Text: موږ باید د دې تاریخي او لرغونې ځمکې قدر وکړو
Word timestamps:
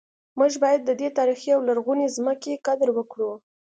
موږ 0.39 0.53
باید 0.63 0.81
د 0.85 0.91
دې 0.99 1.09
تاریخي 1.17 1.49
او 1.55 1.61
لرغونې 1.69 2.13
ځمکې 2.17 2.61
قدر 2.67 2.89
وکړو 2.93 3.31